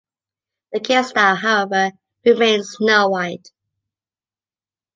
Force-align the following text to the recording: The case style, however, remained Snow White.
The 0.73 0.79
case 0.79 1.09
style, 1.09 1.35
however, 1.35 1.91
remained 2.25 2.65
Snow 2.65 3.09
White. 3.09 3.51